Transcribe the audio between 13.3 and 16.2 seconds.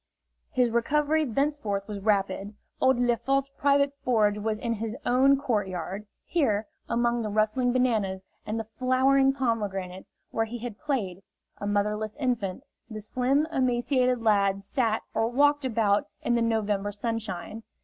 emaciated lad sat or walked about